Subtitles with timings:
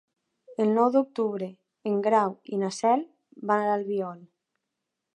[0.63, 1.51] El nou d'octubre
[1.91, 3.07] en Grau i na Cel
[3.53, 4.29] van a l'Albiol.